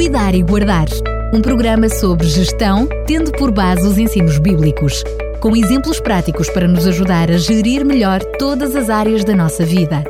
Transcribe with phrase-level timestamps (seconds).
[0.00, 0.86] Cuidar e Guardar
[1.30, 5.04] um programa sobre gestão, tendo por base os ensinos bíblicos,
[5.42, 10.02] com exemplos práticos para nos ajudar a gerir melhor todas as áreas da nossa vida.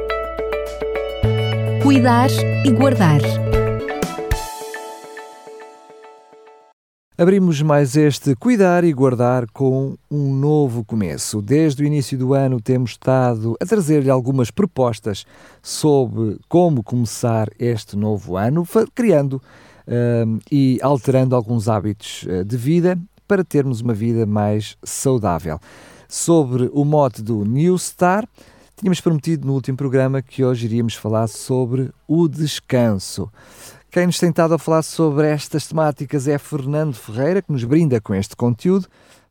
[1.82, 2.30] Cuidar
[2.64, 3.20] e Guardar.
[7.18, 11.42] Abrimos mais este Cuidar e Guardar com um novo começo.
[11.42, 15.26] Desde o início do ano temos estado a trazer-lhe algumas propostas
[15.60, 18.64] sobre como começar este novo ano,
[18.94, 19.42] criando
[20.50, 25.58] e alterando alguns hábitos uh, de vida para termos uma vida mais saudável.
[26.08, 28.28] Sobre o mote do New Star,
[28.76, 33.30] tínhamos prometido no último programa que hoje iríamos falar sobre o descanso.
[33.90, 38.00] Quem nos tem estado a falar sobre estas temáticas é Fernando Ferreira, que nos brinda
[38.00, 38.88] com este conteúdo.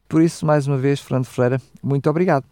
[0.08, 2.46] Por isso, mais uma vez, Fernando Ferreira, muito obrigado.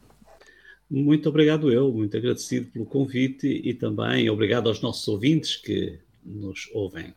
[0.89, 6.69] Muito obrigado eu, muito agradecido pelo convite e também obrigado aos nossos ouvintes que nos
[6.73, 7.13] ouvem.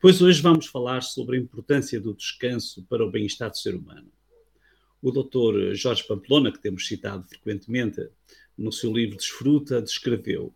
[0.00, 4.06] Pois hoje vamos falar sobre a importância do descanso para o bem-estar do ser humano.
[5.02, 5.74] O Dr.
[5.74, 8.08] Jorge Pamplona, que temos citado frequentemente
[8.56, 10.54] no seu livro Desfruta, descreveu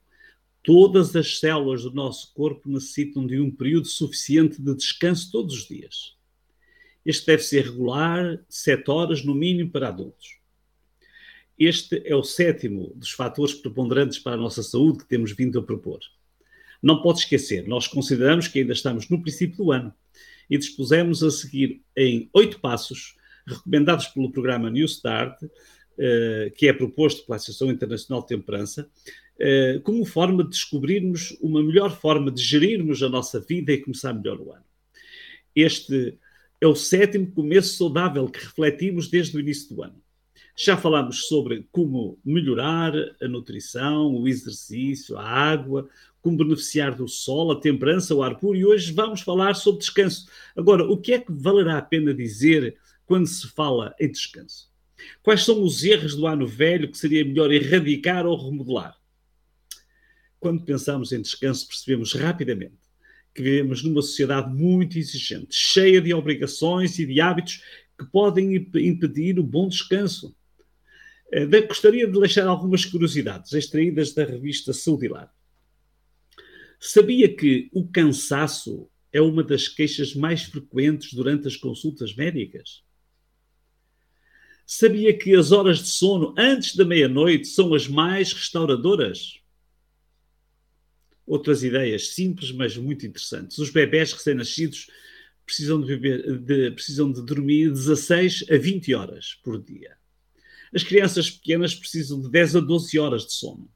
[0.63, 5.67] Todas as células do nosso corpo necessitam de um período suficiente de descanso todos os
[5.67, 6.17] dias.
[7.05, 10.39] Este deve ser regular, sete horas no mínimo para adultos.
[11.59, 15.63] Este é o sétimo dos fatores preponderantes para a nossa saúde que temos vindo a
[15.65, 15.99] propor.
[16.83, 19.95] Não pode esquecer, nós consideramos que ainda estamos no princípio do ano
[20.51, 23.17] e dispusemos a seguir em oito passos,
[23.47, 25.41] recomendados pelo programa New Start,
[25.99, 28.91] eh, que é proposto pela Associação Internacional de Temperança,
[29.39, 34.13] eh, como forma de descobrirmos uma melhor forma de gerirmos a nossa vida e começar
[34.13, 34.65] melhor o ano.
[35.55, 36.19] Este
[36.61, 40.01] é o sétimo começo saudável que refletimos desde o início do ano.
[40.57, 45.89] Já falámos sobre como melhorar a nutrição, o exercício, a água,
[46.23, 50.27] como beneficiar do sol, a temperança, o ar puro, e hoje vamos falar sobre descanso.
[50.57, 54.71] Agora, o que é que valerá a pena dizer quando se fala em descanso?
[55.23, 58.97] Quais são os erros do ano velho que seria melhor erradicar ou remodelar?
[60.43, 62.75] quando pensamos em descanso, percebemos rapidamente
[63.33, 67.63] que vivemos numa sociedade muito exigente, cheia de obrigações e de hábitos
[67.97, 70.37] que podem impedir o bom descanso.
[71.33, 75.33] Eh, gostaria de deixar algumas curiosidades extraídas da revista Saudilar.
[76.85, 82.83] Sabia que o cansaço é uma das queixas mais frequentes durante as consultas médicas?
[84.67, 89.43] Sabia que as horas de sono antes da meia-noite são as mais restauradoras?
[91.27, 93.59] outras ideias simples, mas muito interessantes.
[93.59, 94.89] Os bebés recém-nascidos
[95.47, 99.97] precisam de, beber, de, precisam de dormir 16 a 20 horas por dia.
[100.75, 103.71] As crianças pequenas precisam de 10 a 12 horas de sono.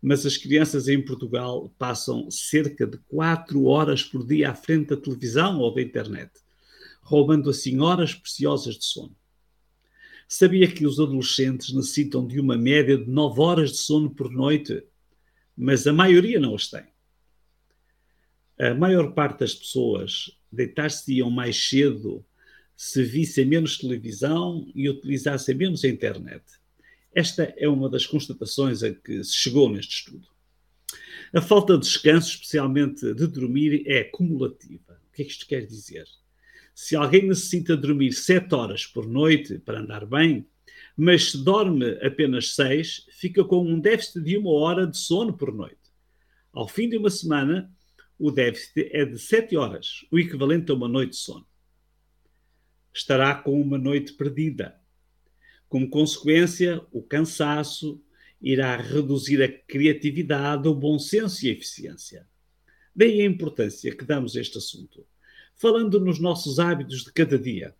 [0.00, 4.96] Mas as crianças em Portugal passam cerca de 4 horas por dia à frente da
[4.96, 6.30] televisão ou da internet,
[7.02, 9.16] roubando assim horas preciosas de sono.
[10.28, 14.82] Sabia que os adolescentes necessitam de uma média de 9 horas de sono por noite?
[15.56, 16.84] mas a maioria não as tem.
[18.58, 22.24] A maior parte das pessoas deitar-se-iam mais cedo
[22.76, 26.44] se vissem menos televisão e utilizassem menos a internet.
[27.16, 30.28] Esta é uma das constatações a que se chegou neste estudo.
[31.32, 35.00] A falta de descanso, especialmente de dormir, é cumulativa.
[35.08, 36.04] O que é que isto quer dizer?
[36.74, 40.46] Se alguém necessita dormir 7 horas por noite para andar bem,
[40.94, 45.54] mas se dorme apenas seis, fica com um déficit de uma hora de sono por
[45.54, 45.90] noite.
[46.52, 47.74] Ao fim de uma semana,
[48.18, 51.46] o déficit é de sete horas, o equivalente a uma noite de sono.
[52.94, 54.78] Estará com uma noite perdida.
[55.68, 58.00] Como consequência, o cansaço
[58.40, 62.26] irá reduzir a criatividade, o bom senso e a eficiência.
[62.94, 65.06] Daí a importância que damos a este assunto.
[65.54, 67.74] Falando nos nossos hábitos de cada dia.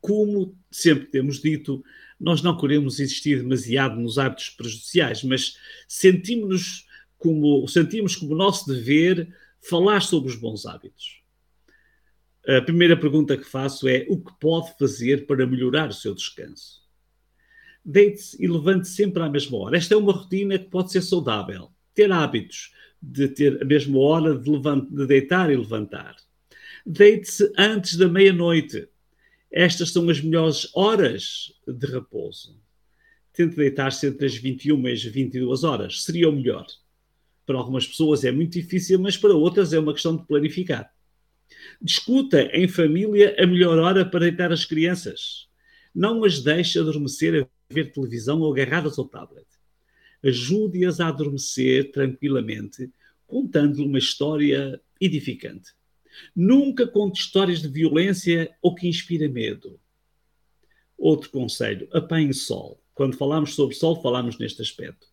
[0.00, 1.82] Como sempre temos dito,
[2.20, 5.58] nós não queremos insistir demasiado nos hábitos prejudiciais, mas
[5.88, 6.86] sentimos-nos
[7.18, 11.22] como, sentimos como nosso dever falar sobre os bons hábitos.
[12.46, 16.82] A primeira pergunta que faço é: o que pode fazer para melhorar o seu descanso?
[17.84, 19.76] Deite-se e levante sempre à mesma hora.
[19.76, 21.70] Esta é uma rotina que pode ser saudável.
[21.94, 24.50] Ter hábitos de ter a mesma hora de,
[24.90, 26.16] de deitar e levantar.
[26.84, 28.88] Deite-se antes da meia-noite
[29.50, 32.60] estas são as melhores horas de repouso.
[33.32, 36.04] Tente deitar-se entre as 21 e as 22 horas.
[36.04, 36.66] Seria o melhor.
[37.44, 40.92] Para algumas pessoas é muito difícil, mas para outras é uma questão de planificar.
[41.80, 45.48] Discuta em família a melhor hora para deitar as crianças.
[45.94, 49.46] Não as deixe adormecer a ver televisão ou agarradas ao tablet.
[50.24, 52.90] Ajude-as a adormecer tranquilamente,
[53.26, 55.72] contando-lhe uma história edificante.
[56.34, 59.78] Nunca conte histórias de violência ou que inspira medo.
[60.96, 62.82] Outro conselho: apanhe sol.
[62.94, 65.06] Quando falamos sobre sol, falamos neste aspecto.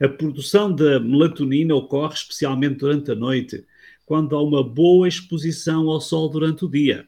[0.00, 3.64] A produção da melatonina ocorre especialmente durante a noite,
[4.10, 7.06] quando há uma boa exposição ao sol durante o dia.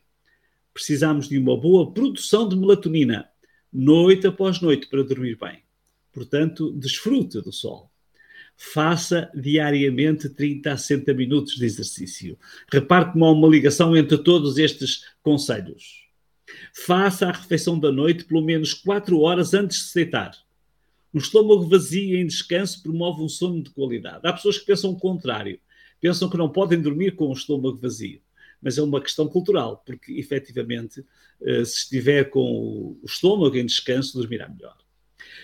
[0.72, 3.28] Precisamos de uma boa produção de melatonina,
[3.72, 5.64] noite após noite, para dormir bem.
[6.12, 7.90] Portanto, desfrute do sol.
[8.56, 12.38] Faça diariamente 30 a 60 minutos de exercício.
[12.72, 16.04] Repare como há uma ligação entre todos estes conselhos.
[16.72, 20.38] Faça a refeição da noite pelo menos 4 horas antes de se deitar.
[21.12, 24.20] Um estômago vazio em descanso promove um sono de qualidade.
[24.22, 25.58] Há pessoas que pensam o contrário.
[26.02, 28.20] Pensam que não podem dormir com o estômago vazio.
[28.60, 31.04] Mas é uma questão cultural, porque efetivamente,
[31.40, 34.76] eh, se estiver com o estômago em descanso, dormirá melhor.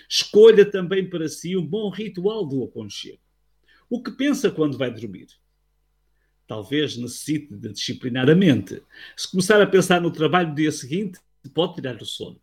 [0.08, 3.20] Escolha também para si um bom ritual do aconchego.
[3.88, 5.28] O que pensa quando vai dormir?
[6.44, 8.82] Talvez necessite de disciplinar a mente.
[9.16, 11.20] Se começar a pensar no trabalho do dia seguinte,
[11.54, 12.40] pode tirar o sono.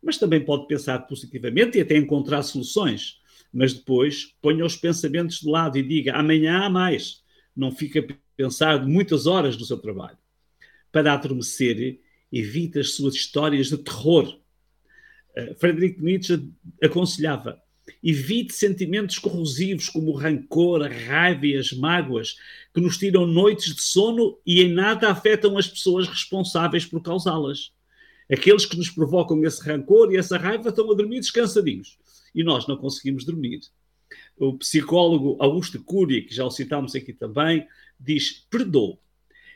[0.00, 3.20] Mas também pode pensar positivamente e até encontrar soluções.
[3.52, 7.23] Mas depois ponha os pensamentos de lado e diga amanhã há mais.
[7.56, 10.18] Não fica a pensar muitas horas no seu trabalho.
[10.90, 12.00] Para adormecer,
[12.32, 14.38] evite as suas histórias de terror
[15.34, 16.48] eh, Friedrich Nietzsche
[16.82, 17.60] aconselhava:
[18.02, 22.36] evite sentimentos corrosivos como o rancor, a raiva e as mágoas,
[22.72, 27.72] que nos tiram noites de sono e em nada afetam as pessoas responsáveis por causá-las.
[28.30, 31.98] Aqueles que nos provocam esse rancor e essa raiva estão a dormir descansadinhos
[32.34, 33.60] e nós não conseguimos dormir.
[34.36, 37.66] O psicólogo Augusto Cury, que já o citámos aqui também,
[37.98, 38.98] diz: perdoe.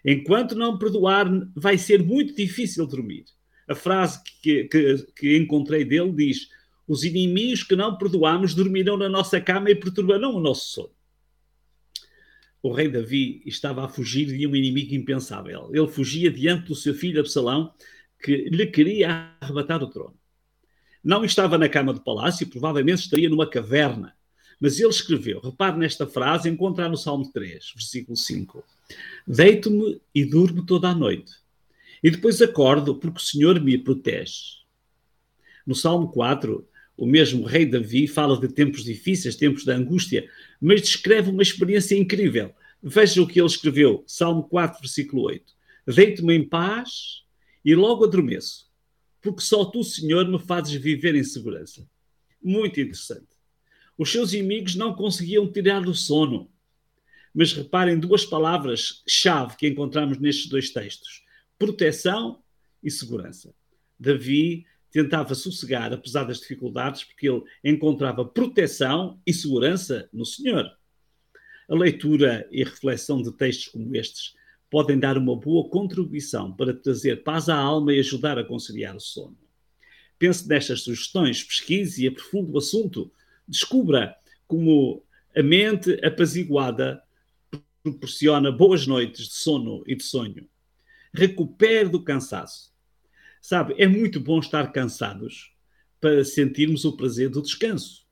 [0.04, 3.24] Enquanto não perdoar, vai ser muito difícil dormir.
[3.68, 6.48] A frase que, que, que encontrei dele diz:
[6.86, 10.98] Os inimigos que não perdoamos dormirão na nossa cama e perturbarão o nosso sono.
[12.62, 15.70] O rei Davi estava a fugir de um inimigo impensável.
[15.72, 17.72] Ele fugia diante do seu filho Absalão,
[18.20, 20.18] que lhe queria arrebatar o trono.
[21.02, 24.16] Não estava na cama do palácio, provavelmente estaria numa caverna.
[24.60, 28.64] Mas ele escreveu, repare nesta frase, encontra no Salmo 3, versículo 5.
[29.26, 31.32] Deito-me e durmo toda a noite
[32.02, 34.58] e depois acordo porque o Senhor me protege.
[35.66, 36.66] No Salmo 4,
[36.96, 40.28] o mesmo rei Davi fala de tempos difíceis, tempos de angústia,
[40.60, 42.52] mas descreve uma experiência incrível.
[42.82, 45.52] Veja o que ele escreveu, Salmo 4, versículo 8.
[45.86, 47.24] Deito-me em paz
[47.64, 48.70] e logo adormeço,
[49.20, 51.86] porque só tu, Senhor, me fazes viver em segurança.
[52.42, 53.37] Muito interessante.
[53.98, 56.48] Os seus inimigos não conseguiam tirar o sono.
[57.34, 61.26] Mas reparem duas palavras-chave que encontramos nestes dois textos
[61.58, 62.40] proteção
[62.82, 63.52] e segurança.
[63.98, 70.70] Davi tentava sossegar, apesar das dificuldades, porque ele encontrava proteção e segurança no Senhor.
[71.68, 74.34] A leitura e a reflexão de textos como estes
[74.70, 79.00] podem dar uma boa contribuição para trazer paz à alma e ajudar a conciliar o
[79.00, 79.36] sono.
[80.18, 83.10] Pense nestas sugestões, pesquise e aprofunde o assunto.
[83.48, 84.14] Descubra
[84.46, 85.02] como
[85.34, 87.02] a mente apaziguada
[87.82, 90.48] proporciona boas noites de sono e de sonho
[91.12, 92.72] recupere do cansaço.
[93.40, 95.52] Sabe, é muito bom estar cansados
[96.00, 98.06] para sentirmos o prazer do descanso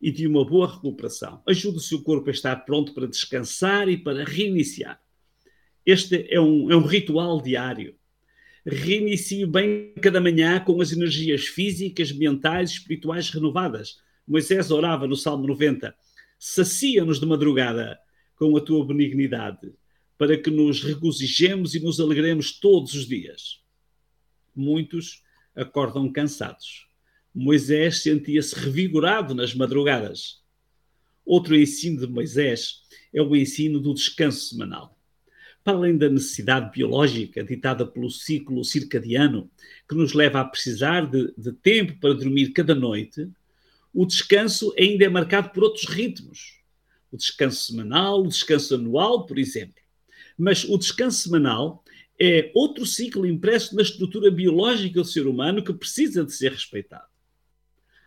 [0.00, 1.42] e de uma boa recuperação.
[1.46, 5.00] Ajuda o seu corpo a estar pronto para descansar e para reiniciar.
[5.84, 7.94] Este é um, é um ritual diário.
[8.66, 13.98] Reinicie bem cada manhã com as energias físicas, mentais e espirituais renovadas.
[14.26, 15.94] Moisés orava no Salmo 90:
[16.38, 17.98] sacia-nos de madrugada
[18.36, 19.72] com a tua benignidade
[20.20, 23.62] para que nos regozijemos e nos alegremos todos os dias.
[24.54, 25.22] Muitos
[25.54, 26.86] acordam cansados.
[27.34, 30.42] Moisés sentia-se revigorado nas madrugadas.
[31.24, 32.82] Outro ensino de Moisés
[33.14, 34.98] é o ensino do descanso semanal.
[35.64, 39.50] Para além da necessidade biológica ditada pelo ciclo circadiano,
[39.88, 43.26] que nos leva a precisar de, de tempo para dormir cada noite,
[43.92, 46.60] o descanso ainda é marcado por outros ritmos.
[47.10, 49.74] O descanso semanal, o descanso anual, por exemplo.
[50.38, 51.84] Mas o descanso semanal
[52.20, 57.08] é outro ciclo impresso na estrutura biológica do ser humano que precisa de ser respeitado.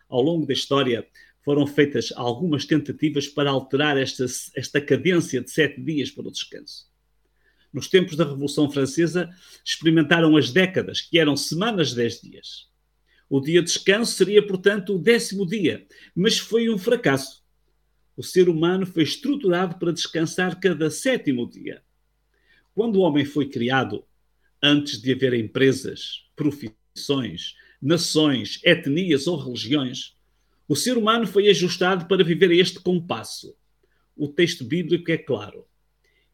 [0.08, 1.08] Ao longo da história,
[1.44, 4.26] foram feitas algumas tentativas para alterar esta,
[4.56, 6.88] esta cadência de sete dias para o descanso.
[7.74, 9.30] Nos tempos da Revolução Francesa,
[9.66, 12.70] experimentaram as décadas, que eram semanas de dez dias.
[13.36, 17.44] O dia de descanso seria, portanto, o décimo dia, mas foi um fracasso.
[18.16, 21.82] O ser humano foi estruturado para descansar cada sétimo dia.
[22.76, 24.06] Quando o homem foi criado,
[24.62, 30.16] antes de haver empresas, profissões, nações, etnias ou religiões,
[30.68, 33.58] o ser humano foi ajustado para viver a este compasso.
[34.16, 35.66] O texto bíblico é claro.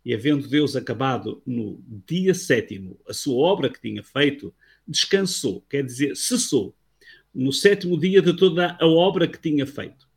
[0.04, 4.54] E havendo Deus acabado no dia sétimo a sua obra que tinha feito,
[4.86, 6.76] descansou, quer dizer, cessou,
[7.34, 10.08] no sétimo dia de toda a obra que tinha feito.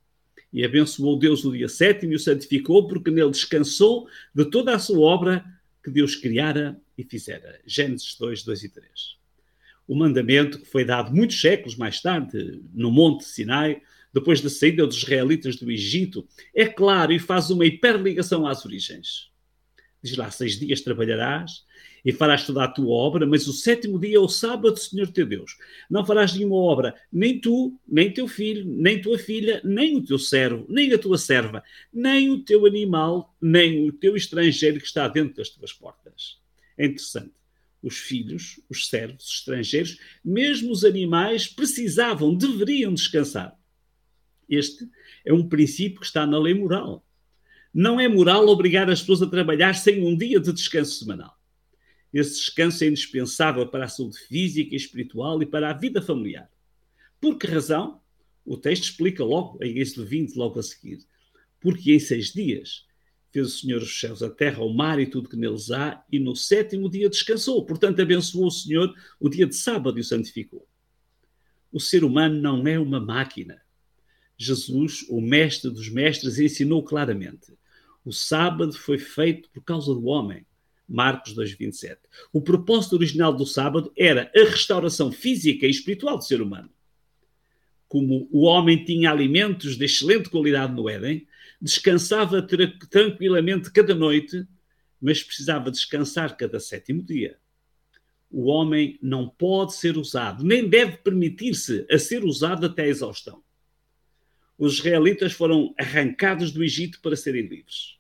[0.53, 4.79] E abençoou Deus no dia sétimo e o santificou, porque nele descansou de toda a
[4.79, 5.45] sua obra
[5.83, 7.61] que Deus criara e fizera.
[7.67, 8.91] Gênesis 2, 2 e 3.
[9.89, 13.81] O mandamento que foi dado muitos séculos mais tarde, no Monte Sinai,
[14.13, 19.32] depois da saída dos israelitas do Egito, é claro e faz uma hiperligação às origens.
[20.03, 21.65] Diz lá: seis dias trabalharás
[22.05, 25.25] e farás toda a tua obra, mas o sétimo dia é o sábado, Senhor teu
[25.25, 25.57] Deus.
[25.89, 30.19] Não farás nenhuma obra, nem tu, nem teu filho, nem tua filha, nem o teu
[30.19, 35.07] servo, nem a tua serva, nem o teu animal, nem o teu estrangeiro que está
[35.07, 36.41] dentro das tuas portas.
[36.77, 37.33] É interessante.
[37.81, 43.57] Os filhos, os servos, os estrangeiros, mesmo os animais, precisavam, deveriam descansar.
[44.49, 44.89] Este
[45.25, 47.05] é um princípio que está na lei moral.
[47.73, 51.37] Não é moral obrigar as pessoas a trabalhar sem um dia de descanso semanal.
[52.13, 56.51] Esse descanso é indispensável para a saúde física e espiritual e para a vida familiar.
[57.21, 58.01] Por que razão?
[58.45, 60.99] O texto explica logo, em Êxodo 20, logo a seguir.
[61.61, 62.85] Porque em seis dias
[63.31, 66.19] fez o Senhor os céus, a terra, o mar e tudo que neles há, e
[66.19, 67.65] no sétimo dia descansou.
[67.65, 70.69] Portanto, abençoou o Senhor o dia de sábado e o santificou.
[71.73, 73.63] O ser humano não é uma máquina.
[74.37, 77.53] Jesus, o mestre dos mestres, ensinou claramente:
[78.05, 80.45] o sábado foi feito por causa do homem.
[80.89, 81.99] Marcos 2,27.
[82.33, 86.71] O propósito original do sábado era a restauração física e espiritual do ser humano.
[87.89, 91.27] Como o homem tinha alimentos de excelente qualidade no Éden,
[91.61, 92.47] descansava
[92.91, 94.47] tranquilamente cada noite,
[95.01, 97.39] mas precisava descansar cada sétimo dia.
[98.31, 103.43] O homem não pode ser usado, nem deve permitir-se a ser usado até a exaustão
[104.65, 107.97] os israelitas foram arrancados do Egito para serem livres.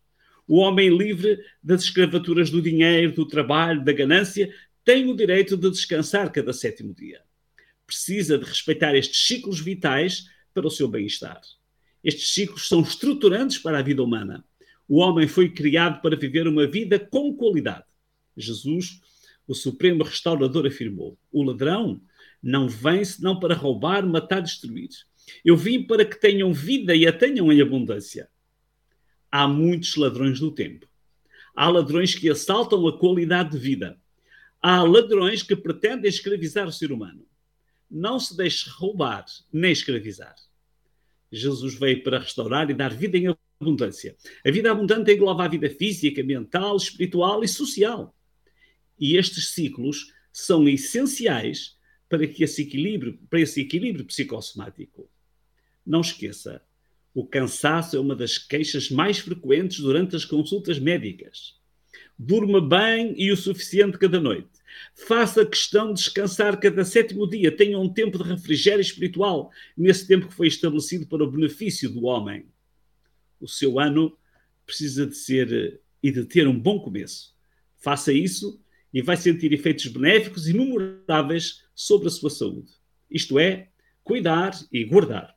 [0.46, 4.48] O homem livre das escravaturas do dinheiro, do trabalho, da ganância,
[4.84, 7.20] tem o direito de descansar cada sétimo dia.
[7.84, 11.40] Precisa de respeitar estes ciclos vitais para o seu bem-estar.
[12.04, 14.44] Estes ciclos são estruturantes para a vida humana.
[14.86, 17.86] O homem foi criado para viver uma vida com qualidade.
[18.36, 19.00] Jesus,
[19.48, 22.00] o Supremo Restaurador, afirmou: o ladrão
[22.40, 24.90] não vem senão para roubar, matar destruir.
[25.44, 28.28] Eu vim para que tenham vida e a tenham em abundância.
[29.30, 30.86] Há muitos ladrões do tempo.
[31.54, 34.00] Há ladrões que assaltam a qualidade de vida.
[34.60, 37.26] Há ladrões que pretendem escravizar o ser humano.
[37.90, 40.34] Não se deixe roubar nem escravizar.
[41.30, 44.16] Jesus veio para restaurar e dar vida em abundância.
[44.44, 48.14] A vida abundante engloba a vida física, mental, espiritual e social.
[48.98, 51.76] E estes ciclos são essenciais
[52.08, 55.08] para, que esse equilíbrio, para esse equilíbrio psicossomático.
[55.84, 56.62] Não esqueça,
[57.14, 61.60] o cansaço é uma das queixas mais frequentes durante as consultas médicas.
[62.18, 64.48] Durma bem e o suficiente cada noite.
[64.94, 67.54] Faça questão de descansar cada sétimo dia.
[67.54, 72.04] Tenha um tempo de refrigério espiritual nesse tempo que foi estabelecido para o benefício do
[72.04, 72.46] homem.
[73.38, 74.16] O seu ano
[74.64, 77.34] precisa de ser e de ter um bom começo.
[77.76, 78.58] Faça isso
[78.94, 82.70] e vai sentir efeitos benéficos e memoráveis sobre a sua saúde.
[83.10, 83.68] Isto é,
[84.02, 85.36] cuidar e guardar.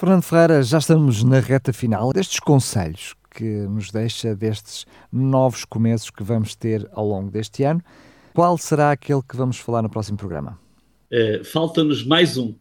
[0.00, 6.08] Fernando Ferreira, já estamos na reta final destes conselhos que nos deixa destes novos começos
[6.08, 7.82] que vamos ter ao longo deste ano.
[8.32, 10.58] Qual será aquele que vamos falar no próximo programa?
[11.12, 12.54] Uh, Falta-nos mais um.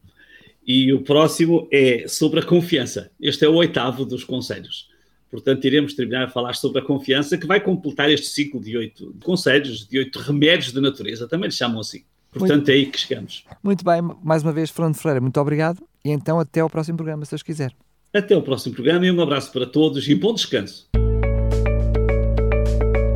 [0.67, 3.10] E o próximo é sobre a confiança.
[3.22, 4.89] Este é o oitavo dos conselhos.
[5.31, 9.15] Portanto, iremos terminar a falar sobre a confiança, que vai completar este ciclo de oito
[9.24, 12.03] conselhos, de oito remédios de natureza, também lhe chamam assim.
[12.34, 13.46] Portanto, muito, é aí que chegamos.
[13.63, 17.23] Muito bem, mais uma vez, Fernando Freire, muito obrigado e então até ao próximo programa,
[17.25, 17.71] se Deus quiser.
[18.13, 20.87] Até ao próximo programa e um abraço para todos e bom descanso.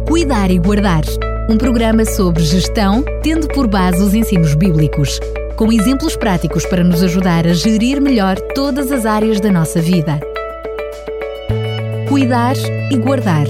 [0.07, 1.03] Cuidar e Guardar
[1.49, 5.19] um programa sobre gestão, tendo por base os ensinos bíblicos,
[5.57, 10.19] com exemplos práticos para nos ajudar a gerir melhor todas as áreas da nossa vida.
[12.07, 12.55] Cuidar
[12.91, 13.47] e Guardar